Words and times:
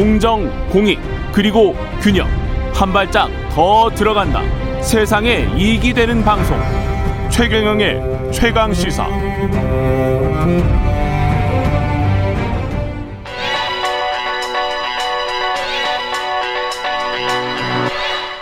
공정, 0.00 0.48
공익, 0.70 0.98
그리고 1.30 1.76
균형. 2.00 2.26
한 2.72 2.90
발짝 2.90 3.28
더 3.50 3.90
들어간다. 3.94 4.40
세상에 4.80 5.46
이익이 5.54 5.92
되는 5.92 6.24
방송. 6.24 6.58
최경영의 7.28 8.32
최강 8.32 8.72
시사. 8.72 9.06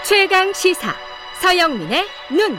최강 0.05 0.53
시사. 0.53 0.95
서영민의 1.43 2.05
눈. 2.31 2.57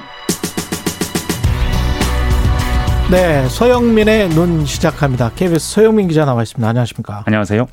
네, 3.09 3.47
서영민의 3.47 4.29
눈 4.31 4.65
시작합니다. 4.65 5.31
KBS 5.37 5.75
서영민 5.75 6.09
기자 6.09 6.25
나와 6.25 6.43
있습니다. 6.43 6.67
안녕하십니까? 6.67 7.23
안녕하세요. 7.25 7.65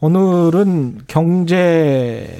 오늘은 0.00 1.02
경제 1.06 2.38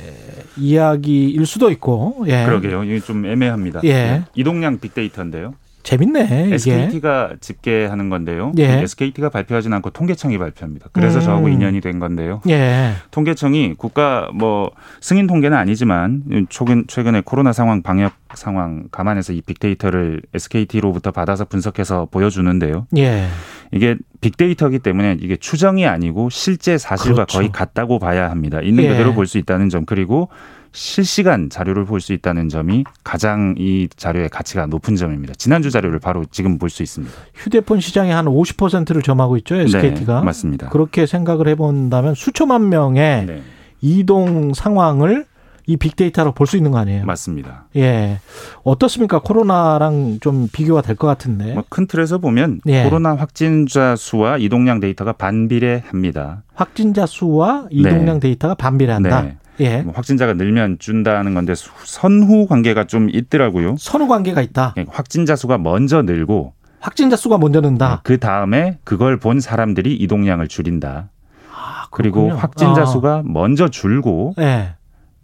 이야기일 0.57 1.47
수도 1.47 1.71
있고, 1.71 2.25
예. 2.27 2.45
그러게요. 2.45 2.85
이게 2.85 3.01
좀 3.01 3.27
애매합니다. 3.27 3.81
예. 3.85 3.93
네. 3.93 4.23
이동량 4.35 4.81
빅데이터인데요. 4.81 5.55
재밌네. 5.83 6.25
이게. 6.47 6.55
SKT가 6.55 7.33
집계하는 7.41 8.11
건데요. 8.11 8.53
예. 8.59 8.81
SKT가 8.83 9.31
발표하진 9.31 9.73
않고 9.73 9.91
통계청이 9.91 10.37
발표합니다. 10.39 10.89
그래서 10.93 11.19
음. 11.19 11.25
저하고 11.25 11.49
인연이 11.49 11.81
된 11.81 11.99
건데요. 11.99 12.43
예. 12.49 12.93
통계청이 13.11 13.75
국가 13.79 14.29
뭐 14.35 14.71
승인 15.01 15.27
통계는 15.27 15.57
아니지만 15.57 16.47
최근 16.51 16.85
최근에 16.89 17.23
코로나 17.25 17.53
상황 17.53 17.83
방역 17.83 18.13
상황 18.35 18.89
감안해서 18.91 19.33
이 19.33 19.41
빅데이터를 19.41 20.21
SKT로부터 20.35 21.11
받아서 21.11 21.45
분석해서 21.47 22.09
보여주는데요. 22.11 22.87
예. 22.99 23.27
이게 23.73 23.97
빅데이터이기 24.21 24.81
때문에 24.81 25.17
이게 25.21 25.37
추정이 25.37 25.87
아니고 25.87 26.29
실제 26.31 26.77
사실과 26.77 27.15
그렇죠. 27.25 27.39
거의 27.39 27.51
같다고 27.53 27.99
봐야 27.99 28.31
합니다. 28.31 28.61
있는 28.61 28.85
예. 28.85 28.89
그대로 28.89 29.15
볼 29.15 29.27
수 29.27 29.39
있다는 29.39 29.69
점 29.69 29.85
그리고 29.87 30.29
실시간 30.73 31.51
자료를 31.51 31.85
볼 31.85 32.01
수 32.01 32.13
있다는 32.13 32.49
점이 32.49 32.85
가장 33.05 33.55
이 33.59 33.89
자료의 33.97 34.29
가치가 34.29 34.67
높은 34.67 34.95
점입니다. 34.97 35.35
지난주 35.37 35.71
자료를 35.71 35.99
바로 35.99 36.25
지금 36.31 36.59
볼 36.59 36.71
수 36.71 36.83
있습니다. 36.83 37.15
휴대폰 37.35 37.81
시장의 37.81 38.13
한 38.13 38.27
50%를 38.27 39.03
점하고 39.03 39.37
있죠, 39.39 39.57
SKT가. 39.57 40.21
네, 40.21 40.25
맞습니다. 40.25 40.69
그렇게 40.69 41.07
생각을 41.07 41.49
해본다면 41.49 42.15
수천만 42.15 42.69
명의 42.69 43.27
네, 43.27 43.43
이동 43.81 44.55
상황을 44.55 45.27
이 45.69 45.77
빅데이터로 45.77 46.33
볼 46.33 46.47
수 46.47 46.57
있는 46.57 46.71
거 46.71 46.79
아니에요? 46.79 47.05
맞습니다. 47.05 47.67
예. 47.77 48.21
어떻습니까? 48.65 49.19
코로나랑 49.21 50.19
좀 50.23 50.49
비교가 50.51 50.81
될 50.81 50.97
것 50.97 51.07
같은데. 51.07 51.53
뭐 51.53 51.63
큰 51.69 51.87
틀에서 51.87 52.17
보면 52.19 52.61
예. 52.67 52.85
코로나 52.85 53.15
확진자 53.15 53.95
수와 53.95 54.39
이동량 54.39 54.81
데이터가 54.81 55.13
반비례합니다. 55.13 56.43
확진자 56.55 57.05
수와 57.05 57.67
이동량 57.71 58.19
데이터가 58.21 58.55
반비례한다. 58.55 59.23
네. 59.23 59.37
예. 59.61 59.83
뭐 59.83 59.93
확진자가 59.95 60.33
늘면 60.35 60.79
준다는 60.79 61.35
건데 61.35 61.55
수- 61.55 61.71
선후 61.85 62.47
관계가 62.47 62.85
좀 62.85 63.11
있더라고요. 63.13 63.77
선후 63.79 64.09
관계가 64.09 64.41
있다. 64.41 64.75
예, 64.79 64.87
확진자 64.89 65.37
수가 65.37 65.59
먼저 65.59 66.01
늘고 66.03 66.55
확진자 66.81 67.17
수가 67.17 67.37
먼저 67.39 67.61
는다. 67.61 68.01
그 68.05 68.19
다음에 68.19 68.79
그걸 68.85 69.19
본 69.19 69.41
사람들이 69.41 69.95
이동량을 69.97 70.49
줄인다. 70.49 71.11
아, 71.53 71.87
그리고. 71.91 72.31
확진자 72.31 72.83
아. 72.83 72.87
수가 72.87 73.23
먼저 73.27 73.69
줄고 73.69 74.33
예. 74.39 74.75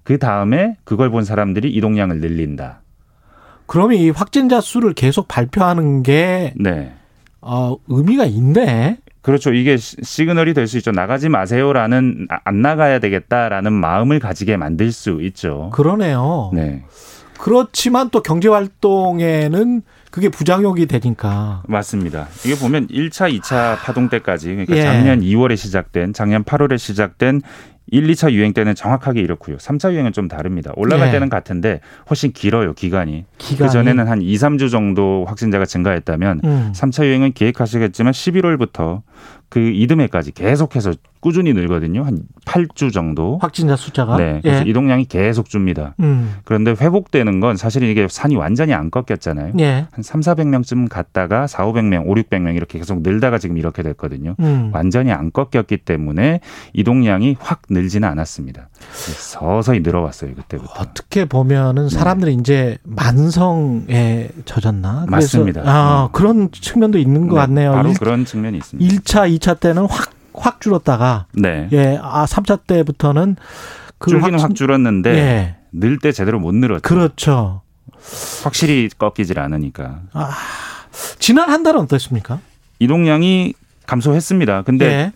그 0.04 0.18
다음에 0.18 0.76
그걸 0.84 1.10
본 1.10 1.24
사람들이 1.24 1.70
이동량을 1.70 2.20
늘린다. 2.20 2.82
그러면 3.66 3.96
이 3.98 4.10
확진자 4.10 4.60
수를 4.60 4.92
계속 4.92 5.26
발표하는 5.26 6.02
게 6.02 6.52
네. 6.56 6.92
어, 7.40 7.76
의미가 7.88 8.26
있네. 8.26 8.98
그렇죠. 9.22 9.54
이게 9.54 9.78
시- 9.78 9.96
시그널이 10.02 10.52
될 10.52 10.66
수 10.66 10.76
있죠. 10.78 10.92
나가지 10.92 11.30
마세요라는 11.30 12.26
아, 12.30 12.38
안 12.44 12.60
나가야 12.60 12.98
되겠다라는 12.98 13.72
마음을 13.72 14.18
가지게 14.18 14.58
만들 14.58 14.92
수 14.92 15.22
있죠. 15.22 15.70
그러네요. 15.72 16.50
네. 16.52 16.84
그렇지만 17.38 18.10
또 18.10 18.22
경제 18.22 18.48
활동에는 18.48 19.82
그게 20.10 20.28
부작용이 20.28 20.86
되니까. 20.86 21.62
맞습니다. 21.66 22.28
이게 22.44 22.54
보면 22.54 22.86
1차, 22.88 23.36
2차 23.40 23.76
파동 23.78 24.08
때까지 24.08 24.48
그러니까 24.50 24.76
예. 24.76 24.82
작년 24.82 25.20
2월에 25.20 25.56
시작된 25.56 26.12
작년 26.12 26.44
8월에 26.44 26.78
시작된 26.78 27.40
1, 27.90 28.06
2차 28.06 28.32
유행 28.32 28.52
때는 28.52 28.74
정확하게 28.74 29.20
이렇고요. 29.20 29.56
3차 29.58 29.92
유행은 29.92 30.12
좀 30.12 30.28
다릅니다. 30.28 30.72
올라갈 30.76 31.08
예. 31.08 31.12
때는 31.12 31.28
같은데 31.28 31.80
훨씬 32.08 32.32
길어요, 32.32 32.72
기간이. 32.74 33.26
기간이. 33.38 33.68
그 33.68 33.72
전에는 33.72 34.08
한 34.08 34.22
2, 34.22 34.34
3주 34.34 34.70
정도 34.70 35.24
확진자가 35.26 35.66
증가했다면 35.66 36.40
음. 36.44 36.72
3차 36.74 37.04
유행은 37.04 37.32
기획하시겠지만 37.32 38.12
11월부터 38.12 39.02
그 39.54 39.60
이듬해까지 39.60 40.32
계속해서 40.32 40.94
꾸준히 41.20 41.52
늘거든요. 41.52 42.02
한 42.02 42.18
8주 42.44 42.92
정도. 42.92 43.38
확진자 43.40 43.76
숫자가. 43.76 44.16
네. 44.16 44.40
그래서 44.42 44.66
예. 44.66 44.68
이동량이 44.68 45.04
계속 45.04 45.48
줍니다. 45.48 45.94
음. 46.00 46.34
그런데 46.44 46.72
회복되는 46.72 47.38
건 47.38 47.56
사실 47.56 47.84
이게 47.84 48.08
산이 48.10 48.34
완전히 48.34 48.74
안 48.74 48.90
꺾였잖아요. 48.90 49.52
예. 49.60 49.86
한 49.92 50.02
3, 50.02 50.20
400명쯤 50.20 50.88
갔다가 50.90 51.46
4, 51.46 51.66
500명, 51.66 52.02
5, 52.08 52.14
600명 52.14 52.56
이렇게 52.56 52.80
계속 52.80 53.02
늘다가 53.02 53.38
지금 53.38 53.56
이렇게 53.56 53.84
됐거든요. 53.84 54.34
음. 54.40 54.70
완전히 54.74 55.12
안 55.12 55.30
꺾였기 55.30 55.78
때문에 55.78 56.40
이동량이 56.72 57.36
확 57.38 57.62
늘지는 57.70 58.08
않았습니다. 58.08 58.68
서서히 58.92 59.80
늘어왔어요, 59.80 60.34
그때부터. 60.34 60.72
어떻게 60.78 61.24
보면은 61.26 61.88
사람들이 61.88 62.34
이제 62.34 62.76
만성에 62.82 64.28
젖었나? 64.44 65.06
맞습니다. 65.08 65.62
아, 65.64 66.04
음. 66.06 66.12
그런 66.12 66.50
측면도 66.50 66.98
있는 66.98 67.28
것 67.28 67.36
네, 67.36 67.40
같네요. 67.40 67.72
바로 67.72 67.90
일 67.90 67.98
그런 67.98 68.24
측면이 68.24 68.58
있습니다. 68.58 68.94
1차, 68.96 69.34
2차 69.44 69.60
때는 69.60 69.86
확, 69.86 70.10
확 70.32 70.60
줄었다가, 70.60 71.26
네. 71.32 71.68
예, 71.72 71.98
아, 72.02 72.24
3차 72.24 72.60
때부터는 72.66 73.36
그 73.98 74.10
줄기는 74.10 74.32
확진- 74.34 74.42
확 74.50 74.54
줄었는데 74.54 75.10
예. 75.14 75.56
늘때 75.72 76.12
제대로 76.12 76.40
못 76.40 76.54
늘었죠. 76.54 76.82
그렇죠. 76.82 77.60
확실히 78.42 78.88
꺾이질 78.96 79.38
않으니까. 79.38 80.00
지난 81.18 81.50
한 81.50 81.62
달은 81.62 81.80
어떻습니까? 81.80 82.40
이동량이 82.78 83.54
감소했습니다. 83.86 84.62
근데 84.62 84.84
예. 84.86 85.12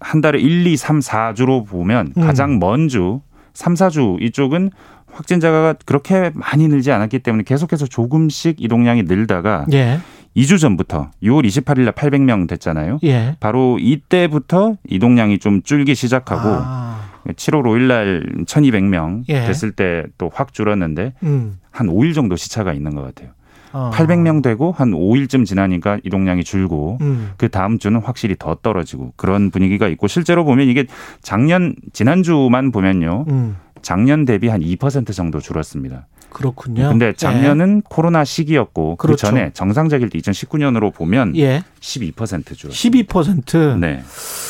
한 0.00 0.20
달에 0.20 0.38
1, 0.40 0.66
2, 0.66 0.76
3, 0.76 1.00
4주로 1.00 1.66
보면 1.66 2.12
음. 2.16 2.22
가장 2.22 2.58
먼 2.58 2.88
주, 2.88 3.20
3, 3.54 3.74
4주 3.74 4.20
이쪽은 4.22 4.70
확진자가 5.12 5.74
그렇게 5.84 6.30
많이 6.34 6.68
늘지 6.68 6.90
않았기 6.90 7.18
때문에 7.20 7.44
계속해서 7.44 7.86
조금씩 7.86 8.56
이동량이 8.60 9.02
늘다가 9.04 9.66
예. 9.72 10.00
2주 10.36 10.58
전부터 10.58 11.10
6월 11.22 11.46
28일 11.46 11.80
날 11.82 11.92
800명 11.92 12.48
됐잖아요. 12.48 12.98
예. 13.04 13.36
바로 13.40 13.78
이때부터 13.78 14.76
이동량이 14.88 15.38
좀 15.38 15.62
줄기 15.62 15.94
시작하고 15.94 16.48
아, 16.48 17.00
7월 17.26 17.62
5일 17.62 17.80
날 17.82 18.26
1200명 18.46 19.24
예. 19.28 19.40
됐을 19.46 19.72
때 19.72 20.04
또 20.18 20.30
확 20.32 20.52
줄었는데 20.54 21.14
음. 21.22 21.58
한 21.70 21.86
5일 21.88 22.14
정도 22.14 22.36
시차가 22.36 22.72
있는 22.72 22.94
것 22.94 23.02
같아요. 23.02 23.30
어. 23.74 23.90
800명 23.94 24.42
되고 24.42 24.70
한 24.72 24.90
5일쯤 24.90 25.46
지나니까 25.46 25.98
이동량이 26.04 26.44
줄고 26.44 26.98
음. 27.00 27.30
그 27.38 27.48
다음 27.48 27.78
주는 27.78 27.98
확실히 28.00 28.36
더 28.38 28.54
떨어지고 28.54 29.14
그런 29.16 29.50
분위기가 29.50 29.88
있고 29.88 30.08
실제로 30.08 30.44
보면 30.44 30.68
이게 30.68 30.86
작년 31.22 31.74
지난주만 31.94 32.70
보면요. 32.70 33.24
음. 33.28 33.56
작년 33.82 34.24
대비 34.24 34.48
한 34.48 34.60
2% 34.60 35.12
정도 35.12 35.40
줄었습니다. 35.40 36.06
그렇군요. 36.32 36.88
근데 36.88 37.12
작년은 37.12 37.82
코로나 37.82 38.24
시기였고 38.24 38.96
그 38.96 39.06
그렇죠. 39.06 39.26
전에 39.26 39.50
정상적일 39.52 40.08
때 40.08 40.18
2019년으로 40.18 40.92
보면 40.94 41.36
예. 41.36 41.42
예. 41.42 41.64
12% 41.80 42.56
줄었어요. 42.56 42.70
12%. 42.70 43.78
네. 43.78 44.02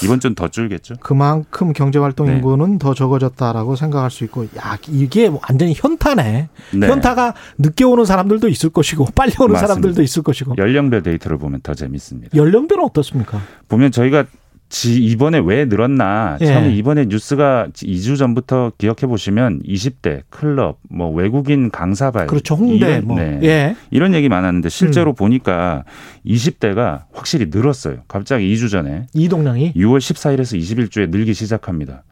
이번 0.05 0.21
주는 0.21 0.35
더 0.35 0.49
줄겠죠. 0.49 0.95
그만큼 1.01 1.73
경제 1.73 1.99
활동 1.99 2.29
네. 2.29 2.35
인구는 2.35 2.79
더 2.79 2.95
적어졌다라고 2.95 3.75
생각할 3.77 4.11
수 4.11 4.23
있고, 4.25 4.45
야 4.57 4.79
이게 4.89 5.27
완전히 5.27 5.75
현타네. 5.75 6.49
네. 6.75 6.87
현타가 6.87 7.35
늦게 7.59 7.85
오는 7.85 8.05
사람들도 8.05 8.49
있을 8.49 8.71
것이고, 8.71 9.07
빨리 9.15 9.33
오는 9.41 9.53
맞습니다. 9.53 9.67
사람들도 9.67 10.03
있을 10.03 10.23
것이고. 10.23 10.55
연령별 10.59 11.03
데이터를 11.03 11.39
보면 11.39 11.61
더 11.63 11.75
재밌습니다. 11.75 12.37
연령별은 12.37 12.85
어떻습니까? 12.85 13.41
보면 13.69 13.91
저희가 13.91 14.25
지 14.73 14.95
이번에 14.95 15.39
왜 15.45 15.67
늘었나 15.67 16.39
예. 16.41 16.47
처음에 16.47 16.75
이번에 16.75 17.05
뉴스가 17.05 17.69
2주 17.75 18.17
전부터 18.17 18.73
기억해 18.79 19.07
보시면 19.07 19.61
20대 19.65 20.23
클럽 20.31 20.79
뭐 20.89 21.11
외국인 21.11 21.71
강사발 21.71 22.27
그렇죠. 22.27 22.55
홍대 22.55 22.87
이런, 22.87 23.07
뭐. 23.07 23.21
네. 23.21 23.39
예. 23.43 23.77
이런 23.91 24.15
얘기 24.15 24.31
많았는데 24.31 24.71
실제로 24.71 25.13
보니까 25.13 25.85
20대가 26.25 27.03
확실히 27.13 27.51
늘었어요. 27.51 27.99
갑자기 28.09 28.51
2주 28.55 28.71
전에 28.71 29.09
이동량이 29.13 29.75
6월 29.75 29.99
14일에서 29.99 30.59
20일주에 30.59 31.11
늘기 31.11 31.35
시작합니다. 31.35 32.03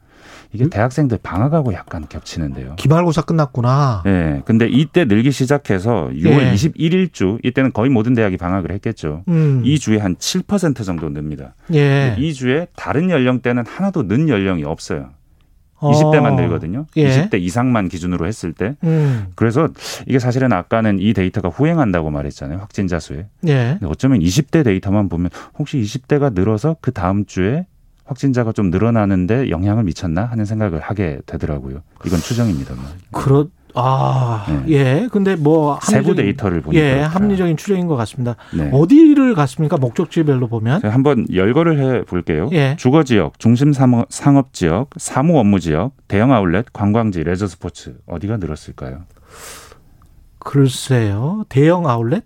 이게 0.52 0.64
음? 0.64 0.70
대학생들 0.70 1.18
방학하고 1.22 1.72
약간 1.74 2.06
겹치는데요. 2.08 2.74
기말고사 2.76 3.22
끝났구나. 3.22 4.02
예. 4.06 4.42
근데 4.44 4.68
이때 4.68 5.04
늘기 5.04 5.30
시작해서 5.30 6.10
6월 6.12 6.40
예. 6.40 6.52
21일 6.52 7.12
주 7.12 7.38
이때는 7.44 7.72
거의 7.72 7.90
모든 7.90 8.14
대학이 8.14 8.36
방학을 8.36 8.72
했겠죠. 8.72 9.22
음. 9.28 9.62
이 9.64 9.78
주에 9.78 9.98
한 9.98 10.16
7% 10.16 10.84
정도 10.84 11.08
늡니다. 11.08 11.54
예. 11.74 12.16
이 12.18 12.34
주에 12.34 12.66
다른 12.74 13.10
연령대는 13.10 13.64
하나도 13.66 14.08
는 14.08 14.28
연령이 14.28 14.64
없어요. 14.64 15.10
어. 15.80 15.92
20대만 15.92 16.34
늘거든요. 16.34 16.86
예. 16.96 17.08
20대 17.08 17.40
이상만 17.40 17.88
기준으로 17.88 18.26
했을 18.26 18.52
때. 18.52 18.76
음. 18.84 19.28
그래서 19.34 19.68
이게 20.06 20.18
사실은 20.18 20.52
아까는 20.52 20.98
이 21.00 21.12
데이터가 21.12 21.48
후행한다고 21.48 22.10
말했잖아요. 22.10 22.58
확진자 22.58 22.98
수에. 23.00 23.26
예. 23.46 23.78
어쩌면 23.84 24.20
20대 24.20 24.62
데이터만 24.64 25.08
보면 25.08 25.30
혹시 25.58 25.78
20대가 25.78 26.34
늘어서 26.34 26.76
그 26.80 26.92
다음 26.92 27.24
주에 27.24 27.66
확진자가 28.10 28.50
좀 28.50 28.70
늘어나는데 28.70 29.50
영향을 29.50 29.84
미쳤나 29.84 30.24
하는 30.24 30.44
생각을 30.44 30.80
하게 30.80 31.20
되더라고요. 31.26 31.82
이건 32.04 32.18
추정입니다만. 32.18 32.84
그렇 33.12 33.46
아, 33.76 34.46
네. 34.48 34.72
예. 34.74 35.08
근데 35.12 35.36
뭐 35.36 35.78
세부 35.80 36.16
데이터를 36.16 36.60
보니까 36.60 36.84
예. 36.84 37.00
합리적인 37.02 37.56
추정인 37.56 37.86
것 37.86 37.94
같습니다. 37.94 38.34
네. 38.52 38.68
어디를 38.72 39.36
갔습니까? 39.36 39.76
목적지별로 39.76 40.48
보면? 40.48 40.82
한번 40.82 41.24
열거를 41.32 41.78
해 41.78 42.04
볼게요. 42.04 42.48
예. 42.50 42.74
주거 42.80 43.04
지역, 43.04 43.38
중심 43.38 43.72
상업 43.72 44.52
지역, 44.52 44.90
사무 44.96 45.38
업무 45.38 45.60
지역, 45.60 45.92
대형 46.08 46.32
아울렛, 46.32 46.72
관광지, 46.72 47.22
레저 47.22 47.46
스포츠 47.46 47.96
어디가 48.06 48.38
늘었을까요? 48.38 49.04
글쎄요. 50.40 51.44
대형 51.48 51.88
아울렛? 51.88 52.24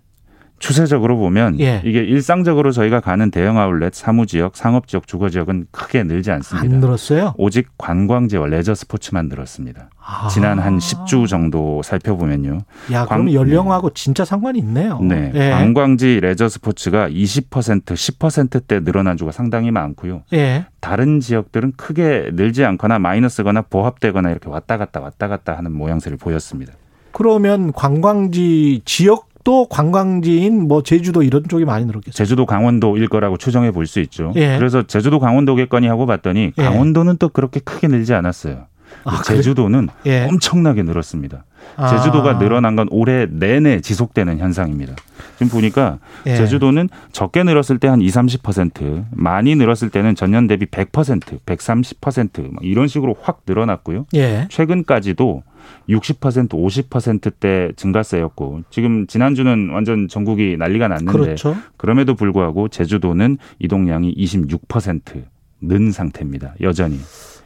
추세적으로 0.59 1.17
보면 1.17 1.59
예. 1.59 1.81
이게 1.83 1.99
일상적으로 1.99 2.71
저희가 2.71 2.99
가는 3.01 3.29
대형 3.29 3.59
아울렛, 3.59 3.93
사무 3.93 4.25
지역, 4.25 4.55
상업 4.55 4.87
지역, 4.87 5.05
주거 5.05 5.29
지역은 5.29 5.67
크게 5.71 6.03
늘지 6.03 6.31
않습니다. 6.31 6.73
안 6.75 6.79
늘었어요? 6.81 7.33
오직 7.37 7.67
관광지와 7.77 8.47
레저 8.47 8.73
스포츠만 8.73 9.27
늘었습니다. 9.27 9.89
아. 10.03 10.27
지난 10.29 10.59
한 10.59 10.77
10주 10.77 11.27
정도 11.27 11.81
살펴보면요. 11.83 12.59
야, 12.93 13.05
광- 13.05 13.25
그럼 13.25 13.33
연령하고 13.33 13.89
진짜 13.93 14.23
상관이 14.23 14.59
있네요. 14.59 14.99
네. 15.01 15.31
예. 15.35 15.49
관광지 15.51 16.19
레저 16.21 16.47
스포츠가 16.47 17.09
20%, 17.09 17.83
10%대 17.85 18.79
늘어난 18.83 19.17
주가 19.17 19.31
상당히 19.31 19.71
많고요. 19.71 20.23
예. 20.33 20.65
다른 20.79 21.19
지역들은 21.19 21.73
크게 21.75 22.29
늘지 22.33 22.63
않거나 22.63 22.97
마이너스거나 22.99 23.63
보합되거나 23.63 24.29
이렇게 24.31 24.49
왔다 24.49 24.77
갔다 24.77 25.01
왔다 25.01 25.27
갔다 25.27 25.57
하는 25.57 25.71
모양새를 25.73 26.17
보였습니다. 26.17 26.73
그러면 27.11 27.71
관광지 27.73 28.81
지역 28.85 29.27
도 29.45 29.67
관광지인 29.69 30.67
뭐 30.67 30.81
제주도 30.83 31.21
이런 31.23 31.43
쪽이 31.47 31.65
많이 31.65 31.85
늘었겠어요. 31.85 32.11
제주도 32.11 32.45
강원도 32.47 32.97
일 32.97 33.07
거라고 33.07 33.37
추정해 33.37 33.71
볼 33.71 33.85
수 33.85 33.99
있죠. 34.01 34.33
예. 34.35 34.57
그래서 34.57 34.81
제주도 34.83 35.19
강원도겠거니 35.19 35.87
하고 35.87 36.07
봤더니 36.07 36.51
예. 36.57 36.63
강원도는 36.63 37.17
또 37.17 37.29
그렇게 37.29 37.59
크게 37.59 37.87
늘지 37.87 38.15
않았어요. 38.15 38.65
아, 39.05 39.21
그래? 39.21 39.37
제주도는 39.37 39.89
예. 40.05 40.25
엄청나게 40.25 40.83
늘었습니다. 40.83 41.45
아. 41.77 41.87
제주도가 41.87 42.37
늘어난 42.37 42.75
건 42.75 42.87
올해 42.91 43.27
내내 43.29 43.81
지속되는 43.81 44.39
현상입니다. 44.39 44.95
지금 45.37 45.49
보니까 45.49 45.99
예. 46.25 46.35
제주도는 46.35 46.89
적게 47.11 47.43
늘었을 47.43 47.79
때 47.79 47.87
한 47.87 48.01
20, 48.01 48.41
30%, 48.41 49.05
많이 49.11 49.55
늘었을 49.55 49.89
때는 49.89 50.15
전년 50.15 50.47
대비 50.47 50.65
100%, 50.65 51.39
130%막 51.45 52.63
이런 52.63 52.87
식으로 52.87 53.15
확 53.21 53.41
늘어났고요. 53.47 54.05
예. 54.15 54.47
최근까지도 54.49 55.43
60%, 55.89 56.49
50%대 56.49 57.71
증가세였고 57.75 58.61
지금 58.69 59.07
지난주는 59.07 59.69
완전 59.71 60.07
전국이 60.07 60.57
난리가 60.57 60.87
났는데 60.87 61.11
그렇죠. 61.11 61.55
그럼에도 61.77 62.15
불구하고 62.15 62.67
제주도는 62.69 63.37
이동량이 63.59 64.15
26%는 64.15 65.91
상태입니다. 65.91 66.55
여전히. 66.61 66.99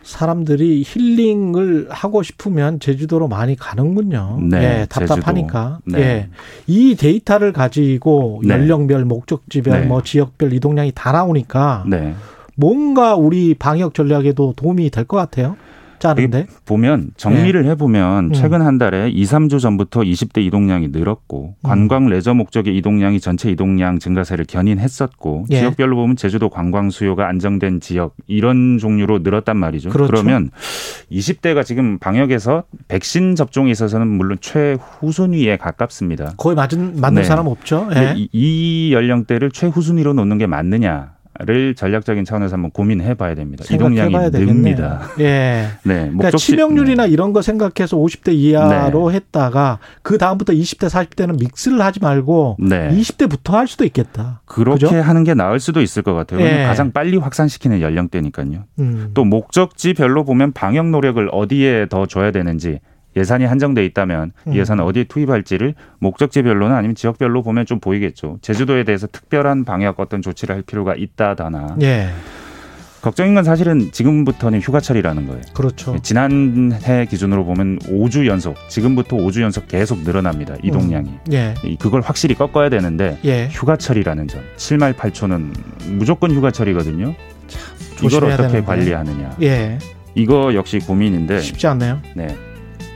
사람들이 0.04 0.84
힐링을 0.86 1.88
하고 1.90 2.24
싶으면 2.24 2.80
제주도로 2.80 3.28
많이 3.28 3.56
가는군요. 3.56 4.40
네, 4.50 4.82
예, 4.82 4.86
답답하니까. 4.90 5.80
네. 5.86 6.00
예. 6.00 6.30
이 6.68 6.96
데이터를 6.96 7.54
가지고 7.54 8.42
네. 8.44 8.54
연령별, 8.54 9.06
목적지별, 9.06 9.82
네. 9.82 9.86
뭐 9.86 10.02
지역별 10.02 10.54
이동량이 10.54 10.94
다 10.96 11.12
나오니까 11.12 11.84
네. 11.88 12.16
뭔가 12.56 13.16
우리 13.16 13.54
방역 13.54 13.94
전략에도 13.94 14.54
도움이 14.56 14.90
될 14.90 15.06
것 15.06 15.18
같아요. 15.18 15.56
짜는데. 16.00 16.48
보면 16.66 17.12
정리를 17.18 17.66
해보면 17.66 18.26
음. 18.26 18.34
최근 18.34 18.62
한 18.62 18.78
달에 18.78 19.10
2, 19.10 19.24
3주 19.24 19.60
전부터 19.60 20.02
20대 20.02 20.42
이동량이 20.46 20.90
늘었고 20.90 21.56
음. 21.60 21.64
관광 21.64 22.08
레저 22.08 22.34
목적의 22.34 22.76
이동량이 22.78 23.20
전체 23.20 23.50
이동량 23.52 24.00
증가세를 24.00 24.46
견인했었고 24.46 25.46
예. 25.52 25.60
지역별로 25.60 25.96
보면 25.96 26.16
제주도 26.16 26.50
관광 26.50 26.90
수요가 26.90 27.28
안정된 27.28 27.80
지역 27.82 28.16
이런 28.28 28.78
종류로 28.78 29.20
늘었단 29.20 29.58
말이죠. 29.58 29.90
그렇죠. 29.90 30.12
그러면 30.12 30.52
20대가 31.12 31.66
지금 31.66 32.00
방역에서 32.00 32.64
백신 32.88 33.36
접종에 33.36 33.72
있어서는 33.72 34.08
물론 34.08 34.38
최후순위에 34.42 35.58
가깝습니다. 35.58 36.34
거의 36.38 36.56
맞은 36.56 37.00
맞는 37.00 37.22
네. 37.22 37.28
사람 37.28 37.48
없죠. 37.48 37.90
예. 37.96 38.14
이, 38.16 38.30
이 38.32 38.94
연령대를 38.94 39.52
최후순위로 39.52 40.14
놓는 40.14 40.38
게 40.38 40.48
맞느냐 40.48 41.19
를 41.42 41.74
전략적인 41.74 42.26
차원에서 42.26 42.56
한번 42.56 42.70
고민해 42.72 43.14
봐야 43.14 43.34
됩니다. 43.34 43.64
이동량이. 43.72 44.12
늡니다. 44.12 45.04
예. 45.20 45.68
네, 45.84 46.12
그러니까 46.12 46.32
치명률이나 46.32 47.06
네. 47.06 47.14
이런 47.14 47.32
거 47.32 47.42
생각해서 47.42 47.96
50대 47.96 48.34
이하로 48.34 49.14
했다가 49.14 49.80
그 50.02 50.18
다음부터 50.18 50.52
20대, 50.52 50.90
40대는 50.90 51.40
믹스를 51.40 51.80
하지 51.80 52.02
말고 52.02 52.58
네. 52.60 52.90
20대부터 52.90 53.54
할 53.54 53.68
수도 53.68 53.86
있겠다. 53.86 54.42
그렇게 54.46 54.88
그죠? 54.88 55.02
하는 55.02 55.24
게 55.24 55.34
나을 55.34 55.62
수도 55.62 55.82
있을 55.82 56.04
것 56.04 56.14
같아요. 56.14 56.42
예. 56.42 56.66
가장 56.66 56.92
빨리 56.92 57.16
확산시키는 57.16 57.80
연령대니까요. 57.80 58.66
음. 58.80 59.12
또 59.14 59.24
목적지별로 59.24 60.26
보면 60.26 60.52
방역 60.52 60.90
노력을 60.90 61.26
어디에 61.32 61.88
더 61.88 62.06
줘야 62.06 62.32
되는지 62.32 62.82
예산이 63.16 63.46
한정돼 63.46 63.84
있다면 63.86 64.32
음. 64.48 64.54
이 64.54 64.60
예산을 64.60 64.84
어디에 64.84 65.06
투입할지를 65.06 65.74
목적지별로나 66.00 66.76
아니면 66.78 66.96
지역별로 66.96 67.42
보면 67.44 67.66
좀 67.66 67.80
보이겠죠. 67.80 68.38
제주도에 68.42 68.84
대해서 68.84 69.08
특별한 69.08 69.66
방역 69.66 70.00
어떤 70.00 70.22
조치를 70.22 70.56
할 70.56 70.62
필요가 70.62 70.94
있다다나 70.96 71.78
예. 71.82 72.10
걱정인 73.02 73.34
건 73.34 73.46
사실은 73.46 73.92
지금부터는 73.94 74.60
휴가철이라는 74.60 75.26
거예요. 75.28 75.42
그렇죠. 75.54 75.98
지난해 76.04 77.06
기준으로 77.10 77.46
보면 77.46 77.80
5주 77.80 78.26
연속, 78.28 78.58
지금부터 78.68 79.16
5주 79.16 79.42
연속 79.42 79.70
계속 79.70 80.00
늘어납니다. 80.02 80.56
이동량이. 80.64 81.10
예. 81.32 81.54
이- 81.64 81.78
그걸 81.78 82.02
확실히 82.02 82.36
꺾어야 82.36 82.70
되는데 82.70 83.18
예. 83.24 83.48
휴가철이라는 83.52 84.28
점. 84.28 84.42
7말 84.58 84.94
8초는 84.96 85.54
무조건 85.98 86.32
휴가철이거든요. 86.32 87.16
이걸 88.00 88.10
조심해야 88.10 88.34
어떻게. 88.34 88.62
관리하느냐. 88.62 89.38
예. 89.44 89.78
이거 90.16 90.54
역시 90.54 90.80
고민인데. 90.80 91.40
쉽지 91.40 91.68
않네요. 91.68 92.02
네. 92.16 92.36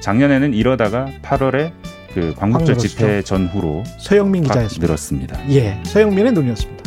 작년에는 0.04 0.54
이러다가 0.54 1.08
8월에 1.22 1.72
그 2.14 2.34
광복절 2.38 2.78
집회 2.78 3.22
전후로 3.22 3.84
서영민 4.00 4.44
확 4.44 4.50
기자였습니다. 4.50 4.86
늘었습니다. 4.86 5.50
예. 5.50 5.80
서영민의 5.86 6.34
눈이었습니다. 6.34 6.83